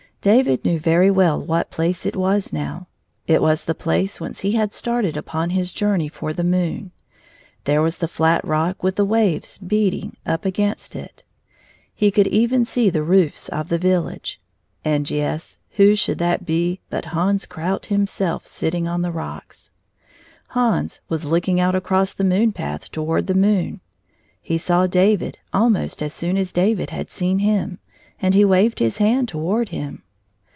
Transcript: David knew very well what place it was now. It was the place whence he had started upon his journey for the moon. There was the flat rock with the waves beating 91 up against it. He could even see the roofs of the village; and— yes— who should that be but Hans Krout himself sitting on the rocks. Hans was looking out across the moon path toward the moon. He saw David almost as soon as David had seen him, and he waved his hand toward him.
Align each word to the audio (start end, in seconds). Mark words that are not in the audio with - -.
David 0.23 0.63
knew 0.63 0.79
very 0.79 1.09
well 1.09 1.43
what 1.43 1.71
place 1.71 2.05
it 2.05 2.15
was 2.15 2.53
now. 2.53 2.85
It 3.25 3.41
was 3.41 3.65
the 3.65 3.73
place 3.73 4.21
whence 4.21 4.41
he 4.41 4.51
had 4.51 4.71
started 4.71 5.17
upon 5.17 5.49
his 5.49 5.73
journey 5.73 6.07
for 6.07 6.31
the 6.31 6.43
moon. 6.43 6.91
There 7.63 7.81
was 7.81 7.97
the 7.97 8.07
flat 8.07 8.45
rock 8.45 8.83
with 8.83 8.97
the 8.97 9.03
waves 9.03 9.57
beating 9.57 10.09
91 10.27 10.33
up 10.35 10.45
against 10.45 10.95
it. 10.95 11.23
He 11.95 12.11
could 12.11 12.27
even 12.27 12.65
see 12.65 12.91
the 12.91 13.01
roofs 13.01 13.49
of 13.49 13.69
the 13.69 13.79
village; 13.79 14.39
and— 14.85 15.09
yes— 15.09 15.57
who 15.77 15.95
should 15.95 16.19
that 16.19 16.45
be 16.45 16.79
but 16.91 17.05
Hans 17.05 17.47
Krout 17.47 17.87
himself 17.87 18.45
sitting 18.45 18.87
on 18.87 19.01
the 19.01 19.11
rocks. 19.11 19.71
Hans 20.49 21.01
was 21.09 21.25
looking 21.25 21.59
out 21.59 21.73
across 21.73 22.13
the 22.13 22.23
moon 22.23 22.51
path 22.51 22.91
toward 22.91 23.25
the 23.25 23.33
moon. 23.33 23.79
He 24.39 24.59
saw 24.59 24.85
David 24.85 25.39
almost 25.51 26.03
as 26.03 26.13
soon 26.13 26.37
as 26.37 26.53
David 26.53 26.91
had 26.91 27.09
seen 27.09 27.39
him, 27.39 27.79
and 28.21 28.35
he 28.35 28.45
waved 28.45 28.77
his 28.77 28.99
hand 28.99 29.27
toward 29.27 29.69
him. 29.69 30.03